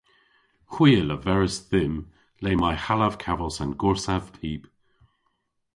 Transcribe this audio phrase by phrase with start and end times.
[0.71, 1.95] Hwi a leveris dhymm
[2.43, 4.61] le may hallav kavos an gorsav pib.